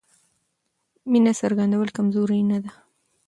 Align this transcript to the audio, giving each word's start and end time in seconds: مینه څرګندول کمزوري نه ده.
مینه 1.11 1.33
څرګندول 1.41 1.89
کمزوري 1.97 2.41
نه 2.49 2.57
ده. 2.63 2.71